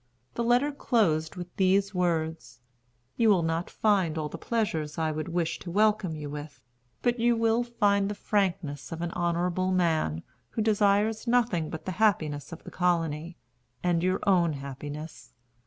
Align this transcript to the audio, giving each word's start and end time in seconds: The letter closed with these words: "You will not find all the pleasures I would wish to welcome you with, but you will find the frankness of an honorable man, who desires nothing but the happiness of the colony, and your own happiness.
The 0.33 0.43
letter 0.43 0.71
closed 0.71 1.35
with 1.35 1.55
these 1.57 1.93
words: 1.93 2.59
"You 3.17 3.29
will 3.29 3.43
not 3.43 3.69
find 3.69 4.17
all 4.17 4.29
the 4.29 4.37
pleasures 4.39 4.97
I 4.97 5.11
would 5.11 5.27
wish 5.27 5.59
to 5.59 5.69
welcome 5.69 6.15
you 6.15 6.27
with, 6.27 6.59
but 7.03 7.19
you 7.19 7.37
will 7.37 7.61
find 7.63 8.09
the 8.09 8.15
frankness 8.15 8.91
of 8.91 9.01
an 9.03 9.11
honorable 9.11 9.71
man, 9.71 10.23
who 10.49 10.63
desires 10.63 11.27
nothing 11.27 11.69
but 11.69 11.85
the 11.85 11.91
happiness 12.01 12.51
of 12.51 12.63
the 12.63 12.71
colony, 12.71 13.37
and 13.83 14.01
your 14.01 14.19
own 14.25 14.53
happiness. 14.53 15.33